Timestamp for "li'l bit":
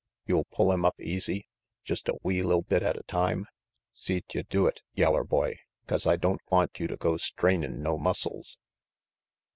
2.41-2.81